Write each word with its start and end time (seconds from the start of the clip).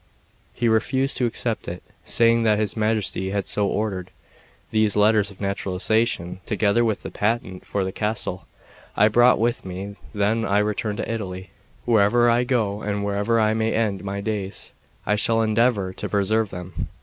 He 0.51 0.67
refused 0.67 1.15
to 1.17 1.27
accept 1.27 1.67
it, 1.67 1.83
saying 2.05 2.41
that 2.41 2.57
his 2.57 2.75
Majesty 2.75 3.29
had 3.29 3.45
so 3.45 3.67
ordered. 3.67 4.09
These 4.71 4.95
letters 4.95 5.29
of 5.29 5.39
naturalisation, 5.39 6.41
together 6.43 6.83
with 6.83 7.03
the 7.03 7.11
patent 7.11 7.67
for 7.67 7.83
the 7.83 7.91
castle, 7.91 8.47
I 8.97 9.09
brought 9.09 9.37
with 9.37 9.63
me 9.63 9.97
when 10.13 10.43
I 10.43 10.57
returned 10.57 10.97
to 10.97 11.11
Italy; 11.13 11.51
wherever 11.85 12.31
I 12.31 12.45
go 12.45 12.81
and 12.81 13.05
wherever 13.05 13.39
I 13.39 13.53
may 13.53 13.75
end 13.75 14.03
my 14.03 14.21
days, 14.21 14.73
I 15.05 15.15
shall 15.17 15.39
endeavour 15.43 15.93
to 15.93 16.09
preserve 16.09 16.49
them. 16.49 16.87